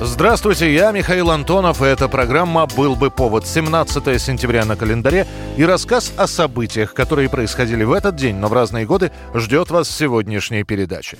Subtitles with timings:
[0.00, 3.44] Здравствуйте, я Михаил Антонов, и эта программа «Был бы повод».
[3.48, 5.26] 17 сентября на календаре
[5.56, 9.88] и рассказ о событиях, которые происходили в этот день, но в разные годы, ждет вас
[9.88, 11.18] в сегодняшней передаче.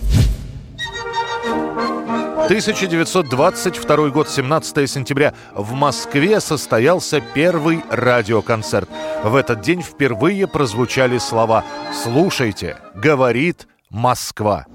[2.44, 5.34] 1922 год, 17 сентября.
[5.54, 8.88] В Москве состоялся первый радиоконцерт.
[9.24, 11.64] В этот день впервые прозвучали слова
[12.04, 14.66] «Слушайте, говорит Москва».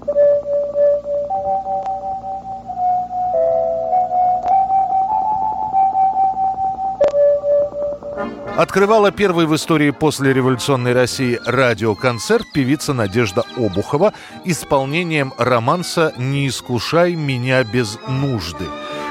[8.56, 14.12] Открывала первый в истории после революционной России радиоконцерт певица Надежда Обухова
[14.44, 18.66] исполнением романса «Не искушай меня без нужды».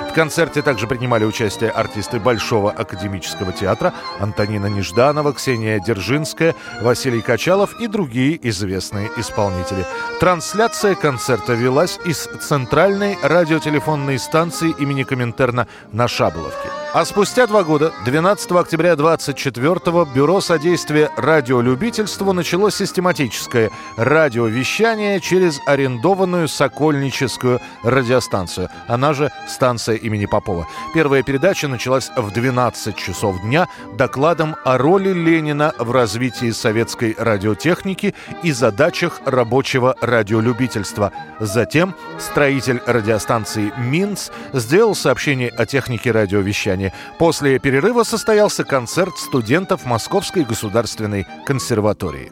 [0.09, 7.81] В концерте также принимали участие артисты Большого академического театра Антонина Нежданова, Ксения Держинская, Василий Качалов
[7.81, 9.85] и другие известные исполнители.
[10.21, 16.82] Трансляция концерта велась из центральной радиотелефонной станции имени Коминтерна на Шаболовке.
[16.93, 26.47] А спустя два года, 12 октября 24 Бюро содействия радиолюбительству начало систематическое радиовещание через арендованную
[26.47, 30.67] Сокольническую радиостанцию, она же станция имени Попова.
[30.93, 38.13] Первая передача началась в 12 часов дня докладом о роли Ленина в развитии советской радиотехники
[38.43, 41.11] и задачах рабочего радиолюбительства.
[41.39, 46.82] Затем строитель радиостанции «Минц» сделал сообщение о технике радиовещания.
[47.19, 52.31] После перерыва состоялся концерт студентов Московской государственной консерватории.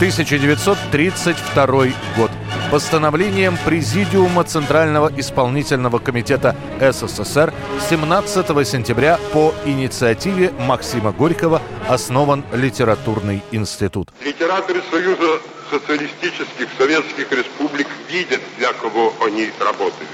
[0.00, 1.66] 1932
[2.16, 2.30] год.
[2.70, 7.52] Постановлением Президиума Центрального исполнительного комитета СССР
[7.90, 14.08] 17 сентября по инициативе Максима Горького основан литературный институт.
[14.24, 15.40] Литераторы Союза
[15.70, 20.08] социалистических советских республик видят, для кого они работают.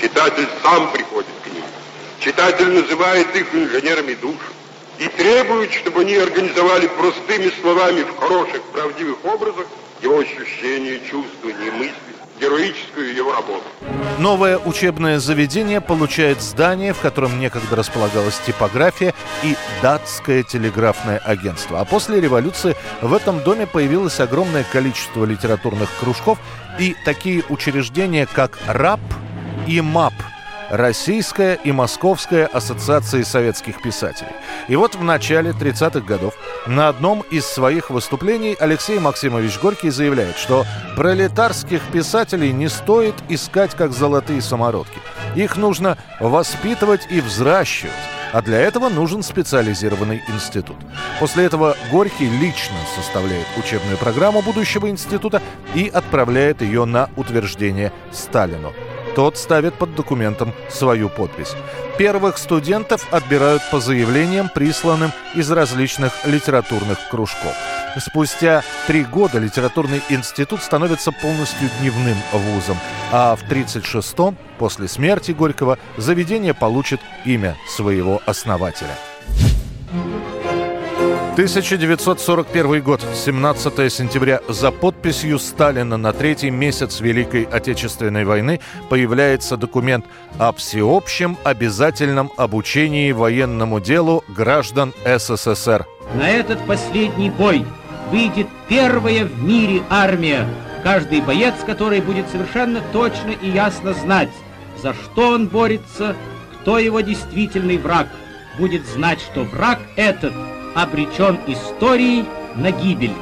[0.00, 1.64] Читатель сам приходит к ним.
[2.20, 4.36] Читатель называет их инженерами душ
[4.98, 9.66] и требует, чтобы они организовали простыми словами в хороших, правдивых образах
[10.02, 11.94] его ощущения, чувствования, мысли,
[12.40, 13.64] героическую его работу.
[14.18, 21.80] Новое учебное заведение получает здание, в котором некогда располагалась типография и датское телеграфное агентство.
[21.80, 26.38] А после революции в этом доме появилось огромное количество литературных кружков
[26.78, 29.00] и такие учреждения, как РАП
[29.68, 30.14] и МАП–
[30.70, 34.32] Российская и Московская ассоциации советских писателей.
[34.68, 36.34] И вот в начале 30-х годов
[36.66, 43.74] на одном из своих выступлений Алексей Максимович Горький заявляет, что пролетарских писателей не стоит искать
[43.74, 44.98] как золотые самородки.
[45.34, 47.92] Их нужно воспитывать и взращивать.
[48.30, 50.76] А для этого нужен специализированный институт.
[51.18, 55.40] После этого Горький лично составляет учебную программу будущего института
[55.74, 58.74] и отправляет ее на утверждение Сталину.
[59.18, 61.56] Тот ставит под документом свою подпись.
[61.98, 67.52] Первых студентов отбирают по заявлениям, присланным из различных литературных кружков.
[67.98, 72.76] Спустя три года литературный институт становится полностью дневным вузом,
[73.10, 78.94] а в 1936-м, после смерти Горького, заведение получит имя своего основателя.
[81.38, 84.40] 1941 год, 17 сентября.
[84.48, 90.04] За подписью Сталина на третий месяц Великой Отечественной войны появляется документ
[90.36, 95.86] о всеобщем обязательном обучении военному делу граждан СССР.
[96.16, 97.64] На этот последний бой
[98.10, 100.44] выйдет первая в мире армия,
[100.82, 104.30] каждый боец которой будет совершенно точно и ясно знать,
[104.82, 106.16] за что он борется,
[106.62, 108.08] кто его действительный враг,
[108.58, 110.32] будет знать, что враг этот–
[110.82, 112.24] обречен историей
[112.54, 113.14] на гибель.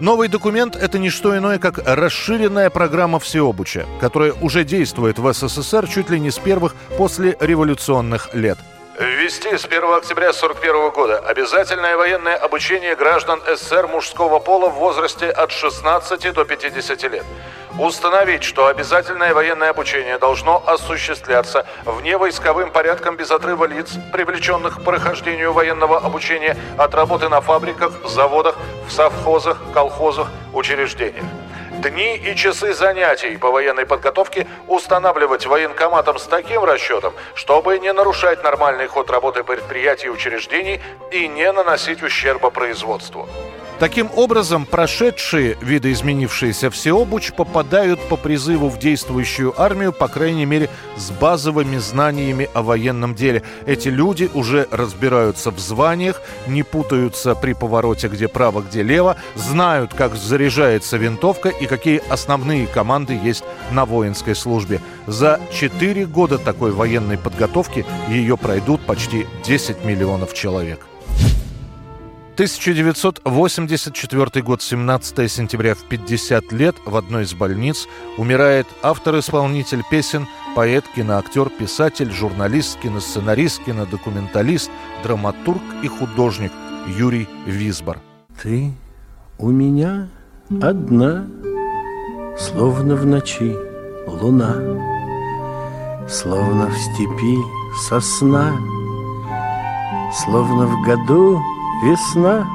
[0.00, 5.88] Новый документ– это не что иное, как расширенная программа всеобуча, которая уже действует в СССР
[5.88, 8.58] чуть ли не с первых после революционных лет.
[8.98, 15.30] Ввести с 1 октября 1941 года обязательное военное обучение граждан СССР мужского пола в возрасте
[15.30, 17.24] от 16 до 50 лет.
[17.78, 25.52] Установить, что обязательное военное обучение должно осуществляться вневойсковым порядком без отрыва лиц, привлеченных к прохождению
[25.52, 28.56] военного обучения от работы на фабриках, заводах,
[28.88, 31.24] в совхозах, колхозах, учреждениях.
[31.78, 38.42] Дни и часы занятий по военной подготовке устанавливать военкоматом с таким расчетом, чтобы не нарушать
[38.42, 40.80] нормальный ход работы предприятий и учреждений
[41.12, 43.28] и не наносить ущерба производству.
[43.78, 51.12] Таким образом, прошедшие видоизменившиеся всеобуч попадают по призыву в действующую армию, по крайней мере, с
[51.12, 53.44] базовыми знаниями о военном деле.
[53.66, 59.94] Эти люди уже разбираются в званиях, не путаются при повороте, где право, где лево, знают,
[59.94, 64.80] как заряжается винтовка и какие основные команды есть на воинской службе.
[65.06, 70.87] За 4 года такой военной подготовки ее пройдут почти 10 миллионов человек.
[72.38, 80.84] 1984 год, 17 сентября, в 50 лет в одной из больниц умирает автор-исполнитель песен, поэт,
[80.94, 84.70] киноактер, писатель, журналист, киносценарист, кинодокументалист,
[85.02, 86.52] драматург и художник
[86.86, 87.98] Юрий Висбор.
[88.40, 88.72] Ты
[89.38, 90.08] у меня
[90.62, 91.26] одна,
[92.38, 93.52] словно в ночи
[94.06, 94.54] луна,
[96.08, 97.36] словно в степи
[97.88, 98.56] сосна,
[100.12, 101.42] словно в году
[101.82, 102.46] Весна.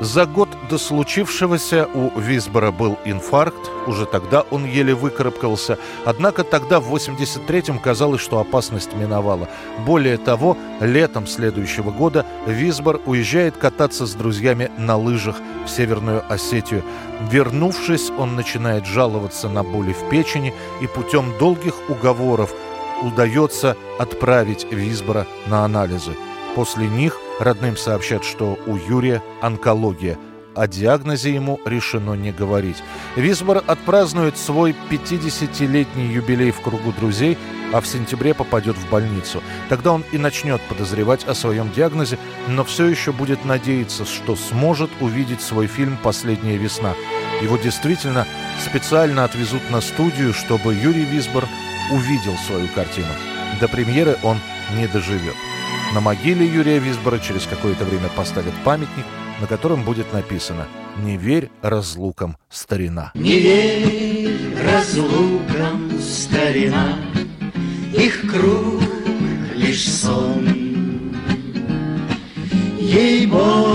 [0.00, 5.78] За год до случившегося у Висбора был инфаркт, уже тогда он еле выкарабкался.
[6.04, 9.48] Однако тогда, в 83-м, казалось, что опасность миновала.
[9.86, 16.82] Более того, летом следующего года Висбор уезжает кататься с друзьями на лыжах в Северную Осетию.
[17.30, 22.52] Вернувшись, он начинает жаловаться на боли в печени и путем долгих уговоров
[23.02, 26.16] удается отправить Висбора на анализы.
[26.56, 30.18] После них родным сообщат, что у Юрия онкология.
[30.54, 32.82] О диагнозе ему решено не говорить.
[33.16, 37.36] Висбор отпразднует свой 50-летний юбилей в кругу друзей,
[37.72, 39.42] а в сентябре попадет в больницу.
[39.68, 44.90] Тогда он и начнет подозревать о своем диагнозе, но все еще будет надеяться, что сможет
[45.00, 46.94] увидеть свой фильм «Последняя весна».
[47.42, 48.26] Его действительно
[48.64, 51.48] специально отвезут на студию, чтобы Юрий Висбор
[51.90, 53.08] увидел свою картину.
[53.60, 54.38] До премьеры он
[54.76, 55.34] не доживет.
[55.92, 59.04] На могиле Юрия Висбора через какое-то время поставят памятник,
[59.40, 60.66] на котором будет написано
[61.02, 63.12] «Не верь разлукам, старина».
[63.14, 66.96] Не верь разлукам, старина,
[67.92, 68.82] Их круг
[69.54, 70.48] лишь сон.
[72.78, 73.73] Ей-богу,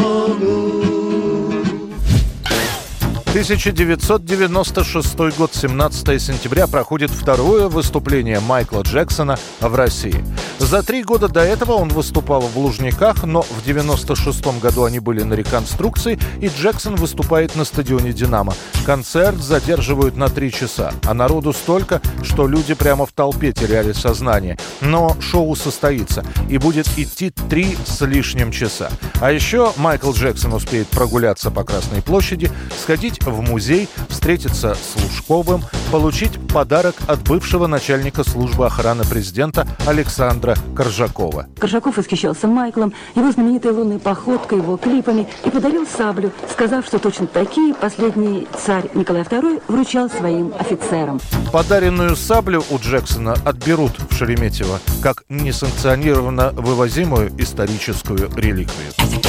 [3.39, 10.25] 1996 год, 17 сентября, проходит второе выступление Майкла Джексона в России.
[10.59, 15.23] За три года до этого он выступал в Лужниках, но в 96 году они были
[15.23, 18.53] на реконструкции, и Джексон выступает на стадионе «Динамо».
[18.85, 24.57] Концерт задерживают на три часа, а народу столько, что люди прямо в толпе теряли сознание.
[24.81, 28.89] Но шоу состоится и будет идти три с лишним часа.
[29.21, 32.51] А еще Майкл Джексон успеет прогуляться по Красной площади,
[32.81, 40.55] сходить в музей, встретиться с Лужковым, получить подарок от бывшего начальника службы охраны президента Александра
[40.75, 41.47] Коржакова.
[41.59, 47.27] Коржаков восхищался Майклом, его знаменитой лунной походкой, его клипами и подарил саблю, сказав, что точно
[47.27, 51.19] такие последний царь Николай II вручал своим офицерам.
[51.51, 59.28] Подаренную саблю у Джексона отберут в Шереметьево как несанкционированно вывозимую историческую реликвию.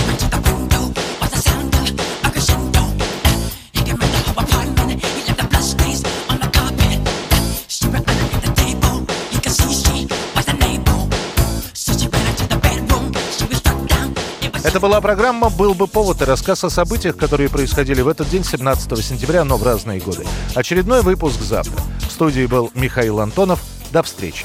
[14.63, 18.45] Это была программа «Был бы повод» и рассказ о событиях, которые происходили в этот день,
[18.45, 20.27] 17 сентября, но в разные годы.
[20.55, 21.81] Очередной выпуск завтра.
[22.07, 23.61] В студии был Михаил Антонов.
[23.91, 24.45] До встречи.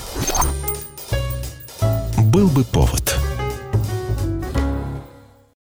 [2.18, 3.25] «Был бы повод»